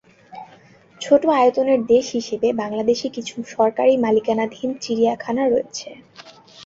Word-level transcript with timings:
ছোট 1.01 1.21
আয়তনের 1.35 1.79
দেশ 1.85 2.05
হিসেবে 2.17 2.47
বাংলাদেশে 2.61 3.07
কিছু 3.09 3.35
সরকারি 3.55 3.93
মালিকানাধীন 3.97 4.69
চিড়িয়াখানা 4.83 5.43
রয়েছে। 5.45 5.89